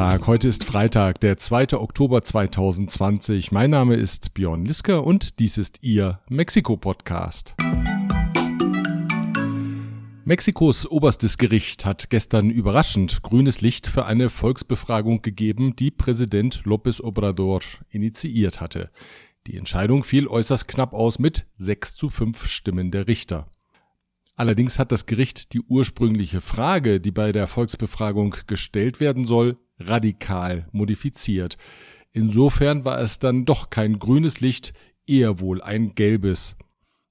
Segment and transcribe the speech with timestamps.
[0.00, 0.26] Tag.
[0.26, 1.74] Heute ist Freitag, der 2.
[1.74, 3.52] Oktober 2020.
[3.52, 7.54] Mein Name ist Björn Liske und dies ist Ihr Mexiko-Podcast.
[10.24, 17.02] Mexikos oberstes Gericht hat gestern überraschend grünes Licht für eine Volksbefragung gegeben, die Präsident López
[17.02, 18.88] Obrador initiiert hatte.
[19.48, 23.50] Die Entscheidung fiel äußerst knapp aus mit 6 zu 5 Stimmen der Richter.
[24.34, 30.66] Allerdings hat das Gericht die ursprüngliche Frage, die bei der Volksbefragung gestellt werden soll, radikal
[30.72, 31.56] modifiziert.
[32.12, 34.72] Insofern war es dann doch kein grünes Licht,
[35.06, 36.56] eher wohl ein gelbes.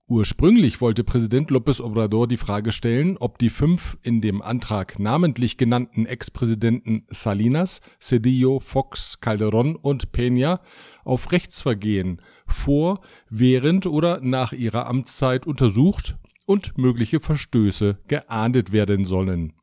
[0.07, 5.55] Ursprünglich wollte Präsident López Obrador die Frage stellen, ob die fünf in dem Antrag namentlich
[5.57, 10.61] genannten Ex-Präsidenten Salinas, Cedillo, Fox, Calderón und Peña
[11.03, 19.53] auf Rechtsvergehen vor, während oder nach ihrer Amtszeit untersucht und mögliche Verstöße geahndet werden sollen.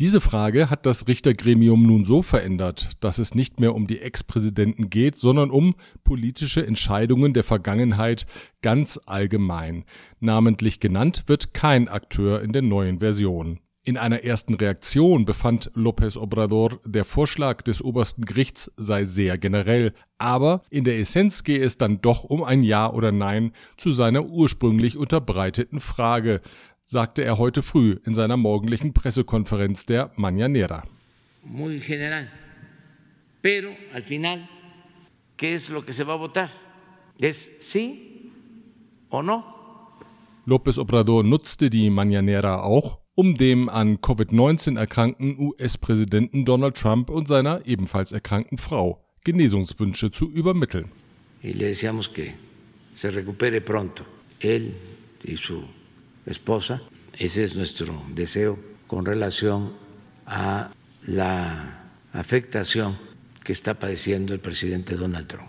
[0.00, 4.90] Diese Frage hat das Richtergremium nun so verändert, dass es nicht mehr um die Ex-Präsidenten
[4.90, 8.26] geht, sondern um politische Entscheidungen der Vergangenheit
[8.62, 9.84] ganz allgemein.
[10.20, 13.58] Namentlich genannt wird kein Akteur in der neuen Version.
[13.88, 19.94] In einer ersten Reaktion befand López Obrador, der Vorschlag des obersten Gerichts sei sehr generell,
[20.18, 24.26] aber in der Essenz gehe es dann doch um ein Ja oder Nein zu seiner
[24.26, 26.42] ursprünglich unterbreiteten Frage,
[26.88, 30.84] sagte er heute früh in seiner morgendlichen Pressekonferenz der Mañanera.
[31.44, 32.30] Muy general.
[33.42, 34.48] Pero al final,
[35.36, 36.50] ¿qué es lo que se va a votar?
[37.18, 38.32] ¿Es sí
[39.10, 39.44] o no?
[40.46, 47.28] López Obrador nutzte die Mañanera auch, um dem an Covid-19 erkrankten US-Präsidenten Donald Trump und
[47.28, 50.90] seiner ebenfalls erkrankten Frau Genesungswünsche zu übermitteln.
[51.42, 52.32] Y le deseamos que
[52.94, 54.04] se recupere pronto,
[54.40, 54.74] él
[55.22, 55.64] y su
[56.28, 56.80] esposa.
[57.18, 59.72] Ese es nuestro deseo con relación
[60.26, 60.70] a
[61.06, 62.96] la afectación
[63.44, 65.48] que está padeciendo el presidente Donald Trump.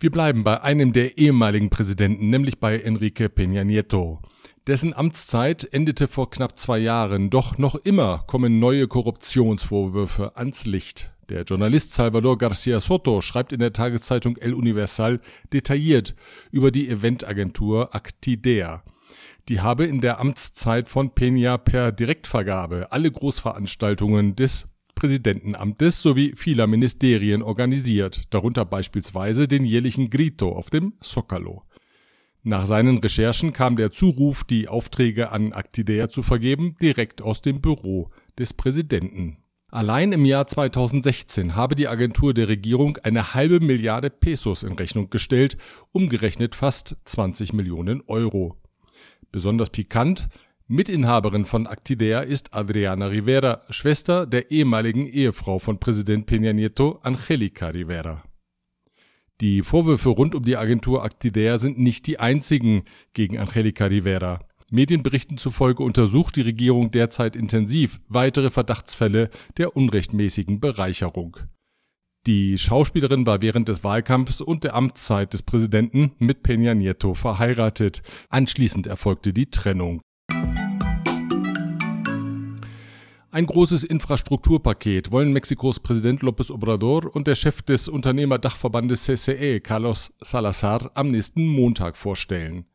[0.00, 4.20] Wir bleiben bei einem der ehemaligen Präsidenten, nämlich bei Enrique Peña Nieto.
[4.68, 11.10] Dessen Amtszeit endete vor knapp zwei Jahren, doch noch immer kommen neue Korruptionsvorwürfe ans Licht.
[11.28, 15.20] Der Journalist Salvador Garcia Soto schreibt in der Tageszeitung El Universal
[15.52, 16.14] detailliert
[16.50, 18.82] über die Eventagentur Actidea.
[19.48, 26.66] Die habe in der Amtszeit von Peña per Direktvergabe alle Großveranstaltungen des Präsidentenamtes sowie vieler
[26.66, 31.62] Ministerien organisiert, darunter beispielsweise den jährlichen Grito auf dem Zocalo.
[32.42, 37.60] Nach seinen Recherchen kam der Zuruf, die Aufträge an Actidea zu vergeben, direkt aus dem
[37.60, 39.38] Büro des Präsidenten.
[39.70, 45.10] Allein im Jahr 2016 habe die Agentur der Regierung eine halbe Milliarde Pesos in Rechnung
[45.10, 45.58] gestellt,
[45.92, 48.56] umgerechnet fast 20 Millionen Euro.
[49.30, 50.28] Besonders pikant,
[50.68, 57.68] Mitinhaberin von Actidea ist Adriana Rivera, Schwester der ehemaligen Ehefrau von Präsident Peña Nieto, Angelica
[57.68, 58.24] Rivera.
[59.42, 64.47] Die Vorwürfe rund um die Agentur Actidea sind nicht die einzigen gegen Angelica Rivera.
[64.70, 71.38] Medienberichten zufolge untersucht die Regierung derzeit intensiv weitere Verdachtsfälle der unrechtmäßigen Bereicherung.
[72.26, 78.02] Die Schauspielerin war während des Wahlkampfs und der Amtszeit des Präsidenten mit Peña Nieto verheiratet.
[78.28, 80.02] Anschließend erfolgte die Trennung.
[83.30, 90.12] Ein großes Infrastrukturpaket wollen Mexikos Präsident López Obrador und der Chef des Unternehmerdachverbandes CCE, Carlos
[90.18, 92.66] Salazar, am nächsten Montag vorstellen.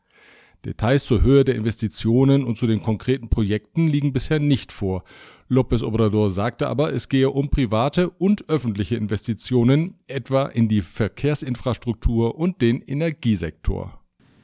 [0.66, 5.03] Details zur Höhe der Investitionen und zu den konkreten Projekten liegen bisher nicht vor.
[5.50, 12.35] López Obrador sagte aber, es gehe um private und öffentliche Investitionen, etwa in die Verkehrsinfrastruktur
[12.35, 14.00] und den Energiesektor.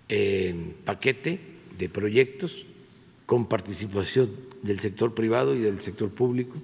[0.10, 1.40] En paquete
[1.78, 2.66] de proyectos
[3.26, 4.28] con participación
[4.64, 6.58] del sector privado y del sector público,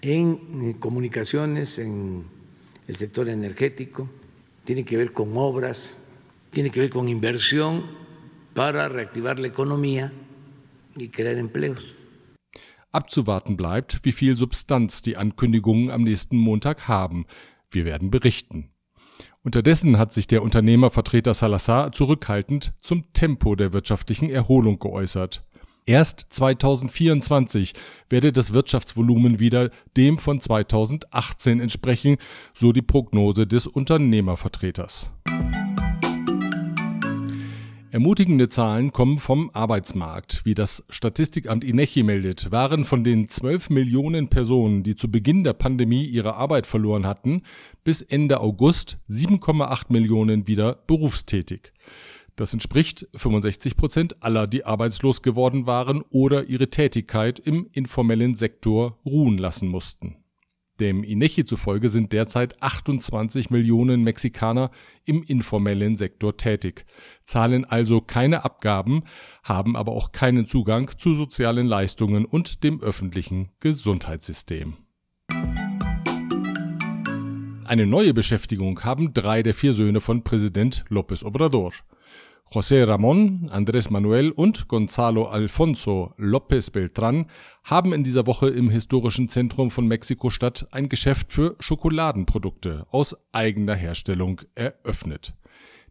[0.00, 2.24] en eh, comunicaciones, en
[2.86, 4.08] el sector energético,
[4.64, 6.06] tiene que ver con obras,
[6.52, 7.97] tiene que ver con inversión
[8.54, 10.12] para reactivar la economía
[10.96, 11.94] y crear empleos.
[12.90, 17.26] Abzuwarten bleibt, wie viel Substanz die Ankündigungen am nächsten Montag haben.
[17.70, 18.70] Wir werden berichten.
[19.42, 25.44] Unterdessen hat sich der Unternehmervertreter Salazar zurückhaltend zum Tempo der wirtschaftlichen Erholung geäußert.
[25.86, 27.72] Erst 2024
[28.10, 32.18] werde das Wirtschaftsvolumen wieder dem von 2018 entsprechen,
[32.52, 35.10] so die Prognose des Unternehmervertreters.
[37.90, 40.44] Ermutigende Zahlen kommen vom Arbeitsmarkt.
[40.44, 45.54] Wie das Statistikamt INECHI meldet, waren von den 12 Millionen Personen, die zu Beginn der
[45.54, 47.42] Pandemie ihre Arbeit verloren hatten,
[47.84, 51.72] bis Ende August 7,8 Millionen wieder berufstätig.
[52.36, 58.98] Das entspricht 65 Prozent aller, die arbeitslos geworden waren oder ihre Tätigkeit im informellen Sektor
[59.06, 60.16] ruhen lassen mussten.
[60.80, 64.70] Dem INECHI zufolge sind derzeit 28 Millionen Mexikaner
[65.04, 66.86] im informellen Sektor tätig,
[67.22, 69.02] zahlen also keine Abgaben,
[69.42, 74.76] haben aber auch keinen Zugang zu sozialen Leistungen und dem öffentlichen Gesundheitssystem.
[77.64, 81.72] Eine neue Beschäftigung haben drei der vier Söhne von Präsident López Obrador.
[82.50, 87.26] José Ramón, Andrés Manuel und Gonzalo Alfonso López Beltrán
[87.62, 93.74] haben in dieser Woche im historischen Zentrum von Mexiko-Stadt ein Geschäft für Schokoladenprodukte aus eigener
[93.74, 95.34] Herstellung eröffnet.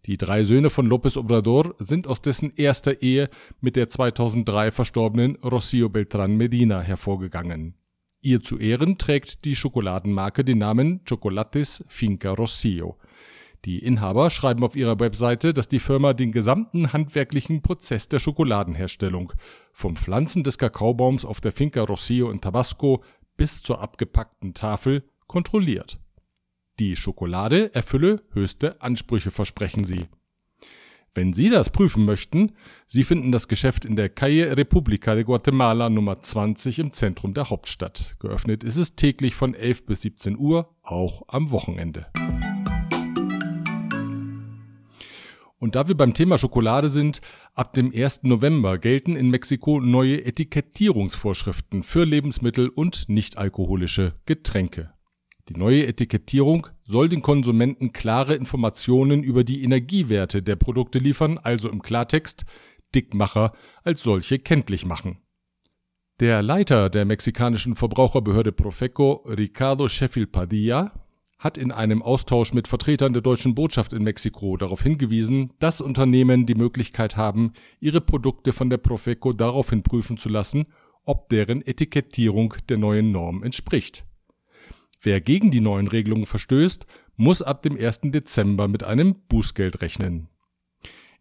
[0.07, 3.29] Die drei Söhne von López Obrador sind aus dessen erster Ehe
[3.61, 7.75] mit der 2003 verstorbenen Rocío Beltrán Medina hervorgegangen.
[8.21, 12.95] Ihr zu Ehren trägt die Schokoladenmarke den Namen Chocolates Finca Rocío.
[13.65, 19.33] Die Inhaber schreiben auf ihrer Webseite, dass die Firma den gesamten handwerklichen Prozess der Schokoladenherstellung,
[19.73, 23.03] vom Pflanzen des Kakaobaums auf der Finca Rocío in Tabasco
[23.35, 25.99] bis zur abgepackten Tafel, kontrolliert.
[26.79, 30.05] Die Schokolade erfülle höchste Ansprüche, versprechen sie.
[31.17, 32.51] Wenn Sie das prüfen möchten,
[32.85, 37.49] Sie finden das Geschäft in der Calle República de Guatemala Nummer 20 im Zentrum der
[37.49, 38.17] Hauptstadt.
[38.19, 42.05] Geöffnet ist es täglich von 11 bis 17 Uhr, auch am Wochenende.
[45.59, 47.19] Und da wir beim Thema Schokolade sind,
[47.55, 48.23] ab dem 1.
[48.23, 54.93] November gelten in Mexiko neue Etikettierungsvorschriften für Lebensmittel und nichtalkoholische Getränke.
[55.49, 61.69] Die neue Etikettierung soll den Konsumenten klare Informationen über die Energiewerte der Produkte liefern, also
[61.69, 62.45] im Klartext
[62.93, 65.17] Dickmacher als solche kenntlich machen.
[66.19, 71.06] Der Leiter der mexikanischen Verbraucherbehörde Profeco, Ricardo Sheffield Padilla,
[71.37, 76.45] hat in einem Austausch mit Vertretern der deutschen Botschaft in Mexiko darauf hingewiesen, dass Unternehmen
[76.45, 80.65] die Möglichkeit haben, ihre Produkte von der Profeco daraufhin prüfen zu lassen,
[81.03, 84.05] ob deren Etikettierung der neuen Norm entspricht.
[85.01, 88.01] Wer gegen die neuen Regelungen verstößt, muss ab dem 1.
[88.05, 90.29] Dezember mit einem Bußgeld rechnen.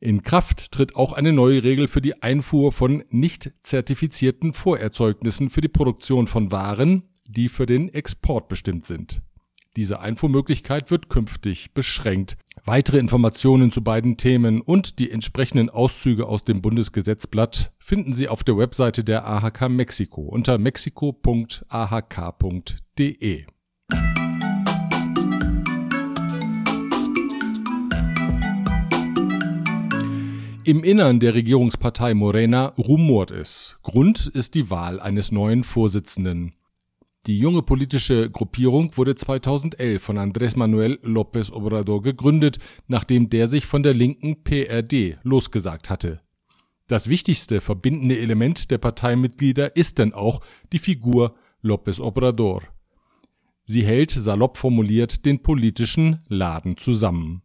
[0.00, 5.62] In Kraft tritt auch eine neue Regel für die Einfuhr von nicht zertifizierten Vorerzeugnissen für
[5.62, 9.22] die Produktion von Waren, die für den Export bestimmt sind.
[9.76, 12.38] Diese Einfuhrmöglichkeit wird künftig beschränkt.
[12.64, 18.42] Weitere Informationen zu beiden Themen und die entsprechenden Auszüge aus dem Bundesgesetzblatt finden Sie auf
[18.42, 23.44] der Webseite der AHK Mexiko unter mexiko.ahk.de.
[30.64, 33.76] Im Innern der Regierungspartei Morena rumort es.
[33.82, 36.55] Grund ist die Wahl eines neuen Vorsitzenden.
[37.26, 43.66] Die junge politische Gruppierung wurde 2011 von Andrés Manuel López Obrador gegründet, nachdem der sich
[43.66, 46.20] von der linken PRD losgesagt hatte.
[46.86, 50.40] Das wichtigste verbindende Element der Parteimitglieder ist denn auch
[50.72, 51.34] die Figur
[51.64, 52.62] López Obrador.
[53.64, 57.42] Sie hält, salopp formuliert, den politischen Laden zusammen.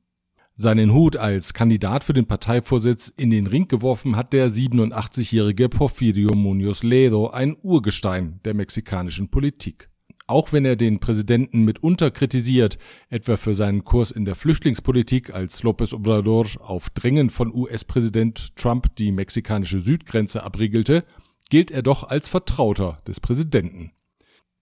[0.61, 6.35] Seinen Hut als Kandidat für den Parteivorsitz in den Ring geworfen hat der 87-jährige Porfirio
[6.35, 9.89] Munoz Ledo, ein Urgestein der mexikanischen Politik.
[10.27, 12.77] Auch wenn er den Präsidenten mitunter kritisiert,
[13.09, 18.95] etwa für seinen Kurs in der Flüchtlingspolitik, als López Obrador auf Drängen von US-Präsident Trump
[18.97, 21.05] die mexikanische Südgrenze abriegelte,
[21.49, 23.93] gilt er doch als Vertrauter des Präsidenten.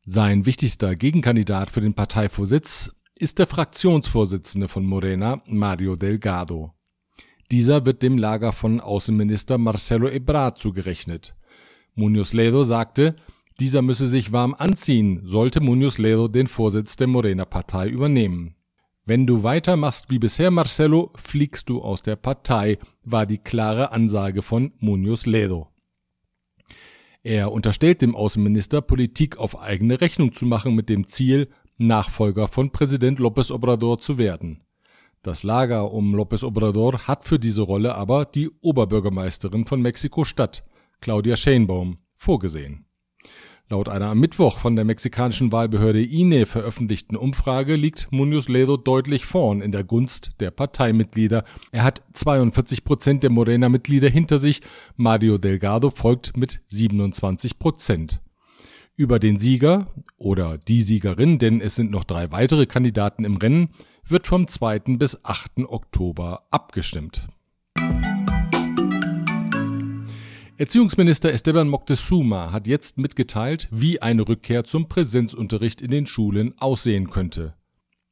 [0.05, 6.71] Sein wichtigster Gegenkandidat für den Parteivorsitz ist der Fraktionsvorsitzende von Morena, Mario Delgado.
[7.51, 11.35] Dieser wird dem Lager von Außenminister Marcelo Ebrard zugerechnet.
[11.95, 13.17] Munoz Ledo sagte,
[13.59, 18.55] dieser müsse sich warm anziehen, sollte Munoz Ledo den Vorsitz der Morena-Partei übernehmen.
[19.03, 24.41] Wenn du weitermachst wie bisher, Marcelo, fliegst du aus der Partei, war die klare Ansage
[24.41, 25.67] von Munoz Ledo.
[27.21, 31.49] Er unterstellt dem Außenminister, Politik auf eigene Rechnung zu machen mit dem Ziel,
[31.79, 34.61] Nachfolger von Präsident López Obrador zu werden.
[35.23, 40.65] Das Lager um López Obrador hat für diese Rolle aber die Oberbürgermeisterin von Mexiko-Stadt,
[40.99, 42.85] Claudia Sheinbaum, vorgesehen.
[43.69, 49.25] Laut einer am Mittwoch von der mexikanischen Wahlbehörde INE veröffentlichten Umfrage liegt Munoz Ledo deutlich
[49.25, 51.45] vorn in der Gunst der Parteimitglieder.
[51.71, 54.61] Er hat 42 Prozent der Morena-Mitglieder hinter sich,
[54.97, 58.21] Mario Delgado folgt mit 27 Prozent
[58.99, 59.87] über den Sieger
[60.17, 63.69] oder die Siegerin, denn es sind noch drei weitere Kandidaten im Rennen,
[64.05, 64.97] wird vom 2.
[64.97, 65.59] bis 8.
[65.69, 67.29] Oktober abgestimmt.
[70.57, 77.09] Erziehungsminister Esteban Moctezuma hat jetzt mitgeteilt, wie eine Rückkehr zum Präsenzunterricht in den Schulen aussehen
[77.09, 77.55] könnte.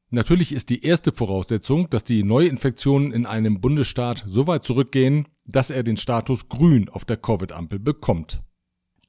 [0.10, 5.70] Natürlich ist die erste Voraussetzung, dass die Neuinfektionen in einem Bundesstaat so weit zurückgehen, dass
[5.70, 8.42] er den Status grün auf der Covid-Ampel bekommt.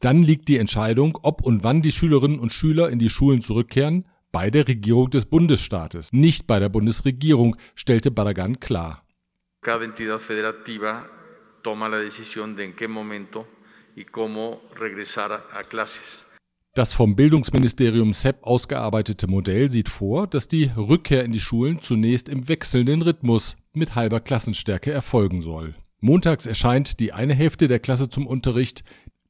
[0.00, 4.04] Dann liegt die Entscheidung, ob und wann die Schülerinnen und Schüler in die Schulen zurückkehren,
[4.30, 9.02] bei der Regierung des Bundesstaates, nicht bei der Bundesregierung, stellte Barragan klar.
[9.60, 11.04] Cada entidad federativa
[11.62, 13.46] toma la decisión de en qué momento
[13.96, 16.24] y cómo regresar a clases.
[16.74, 22.28] Das vom Bildungsministerium SEP ausgearbeitete Modell sieht vor, dass die Rückkehr in die Schulen zunächst
[22.28, 25.74] im wechselnden Rhythmus mit halber Klassenstärke erfolgen soll.
[26.00, 28.84] Montags erscheint die eine Hälfte der Klasse zum Unterricht,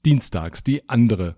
[0.05, 1.37] dienstags die andere.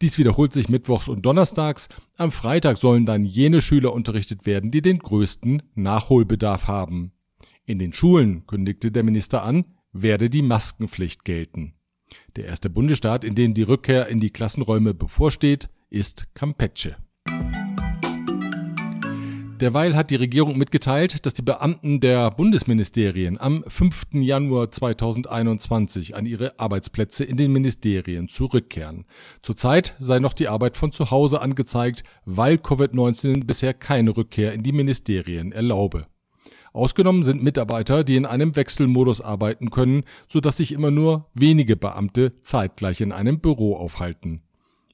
[0.00, 1.88] Dies wiederholt sich mittwochs und donnerstags.
[2.16, 7.12] Am Freitag sollen dann jene Schüler unterrichtet werden, die den größten Nachholbedarf haben.
[7.64, 11.74] In den Schulen, kündigte der Minister an, werde die Maskenpflicht gelten.
[12.36, 16.96] Der erste Bundesstaat, in dem die Rückkehr in die Klassenräume bevorsteht, ist Campeche.
[19.60, 24.06] Derweil hat die Regierung mitgeteilt, dass die Beamten der Bundesministerien am 5.
[24.12, 29.04] Januar 2021 an ihre Arbeitsplätze in den Ministerien zurückkehren.
[29.42, 34.62] Zurzeit sei noch die Arbeit von zu Hause angezeigt, weil Covid-19 bisher keine Rückkehr in
[34.62, 36.06] die Ministerien erlaube.
[36.72, 42.36] Ausgenommen sind Mitarbeiter, die in einem Wechselmodus arbeiten können, sodass sich immer nur wenige Beamte
[42.42, 44.42] zeitgleich in einem Büro aufhalten.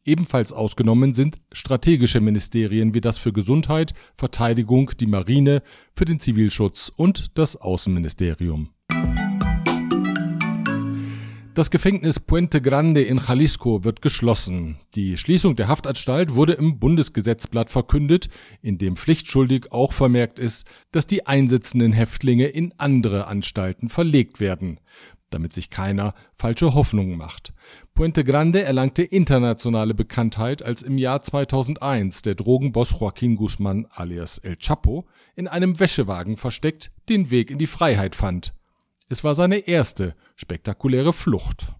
[0.06, 5.62] Ebenfalls ausgenommen sind strategische Ministerien wie das für Gesundheit, Verteidigung, die Marine,
[5.96, 8.68] für den Zivilschutz und das Außenministerium.
[11.54, 14.80] Das Gefängnis Puente Grande in Jalisco wird geschlossen.
[14.96, 18.28] Die Schließung der Haftanstalt wurde im Bundesgesetzblatt verkündet,
[18.60, 24.80] in dem pflichtschuldig auch vermerkt ist, dass die einsitzenden Häftlinge in andere Anstalten verlegt werden,
[25.34, 27.52] damit sich keiner falsche Hoffnungen macht.
[27.94, 34.56] Puente Grande erlangte internationale Bekanntheit, als im Jahr 2001 der Drogenboss Joaquin Guzman alias El
[34.56, 35.04] Chapo
[35.36, 38.54] in einem Wäschewagen versteckt den Weg in die Freiheit fand.
[39.08, 41.74] Es war seine erste spektakuläre Flucht.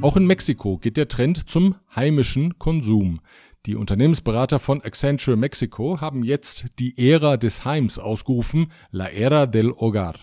[0.00, 3.20] Auch in Mexiko geht der Trend zum heimischen Konsum.
[3.66, 9.70] Die Unternehmensberater von Accenture Mexico haben jetzt die Ära des Heims ausgerufen, La Era del
[9.70, 10.16] Hogar.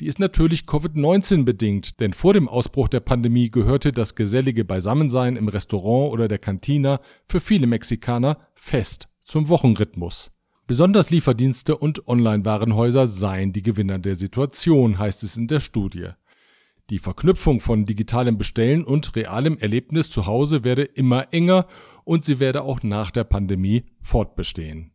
[0.00, 5.36] Die ist natürlich Covid-19 bedingt, denn vor dem Ausbruch der Pandemie gehörte das gesellige Beisammensein
[5.36, 10.30] im Restaurant oder der Kantina für viele Mexikaner fest zum Wochenrhythmus.
[10.66, 16.10] Besonders Lieferdienste und Online-Warenhäuser seien die Gewinner der Situation, heißt es in der Studie.
[16.90, 21.66] Die Verknüpfung von digitalem Bestellen und realem Erlebnis zu Hause werde immer enger
[22.04, 24.92] und sie werde auch nach der Pandemie fortbestehen.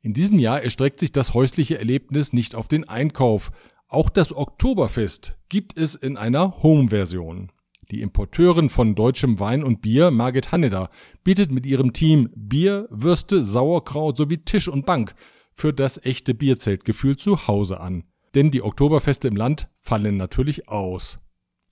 [0.00, 3.52] In diesem Jahr erstreckt sich das häusliche Erlebnis nicht auf den Einkauf.
[3.92, 7.52] Auch das Oktoberfest gibt es in einer Home-Version.
[7.90, 10.88] Die Importeurin von deutschem Wein und Bier, Margit Hanneder,
[11.24, 15.14] bietet mit ihrem Team Bier, Würste, Sauerkraut sowie Tisch und Bank
[15.52, 18.04] für das echte Bierzeltgefühl zu Hause an.
[18.34, 21.18] Denn die Oktoberfeste im Land fallen natürlich aus.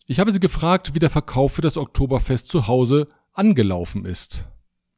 [0.07, 4.47] Ich habe sie gefragt, wie der Verkauf für das Oktoberfest zu Hause angelaufen ist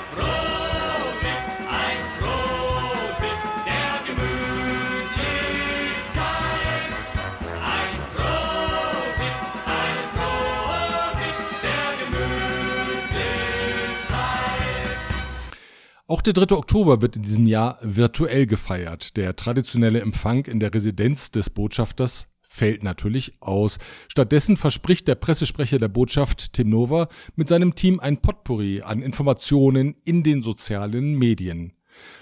[16.10, 16.56] Auch der 3.
[16.56, 19.18] Oktober wird in diesem Jahr virtuell gefeiert.
[19.18, 23.76] Der traditionelle Empfang in der Residenz des Botschafters fällt natürlich aus.
[24.08, 29.96] Stattdessen verspricht der Pressesprecher der Botschaft Tim Nova mit seinem Team ein Potpourri an Informationen
[30.06, 31.74] in den sozialen Medien.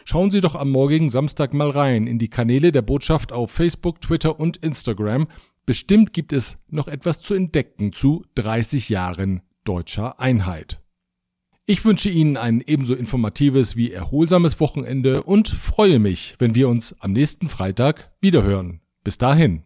[0.04, 4.00] Schauen Sie doch am morgigen Samstag mal rein in die Kanäle der Botschaft auf Facebook,
[4.00, 5.28] Twitter und Instagram.
[5.64, 10.80] Bestimmt gibt es noch etwas zu entdecken zu 30 Jahren deutscher Einheit.
[11.68, 16.94] Ich wünsche Ihnen ein ebenso informatives wie erholsames Wochenende und freue mich, wenn wir uns
[17.00, 18.80] am nächsten Freitag wiederhören.
[19.02, 19.65] Bis dahin.